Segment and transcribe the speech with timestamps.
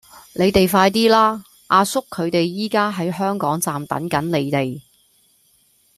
[0.33, 1.43] 你哋快啲啦!
[1.67, 4.81] 阿叔佢哋而家喺香港站等緊你哋